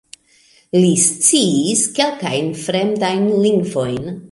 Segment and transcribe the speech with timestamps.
[0.75, 4.13] Li sciis kelkajn fremdajn lingvojn.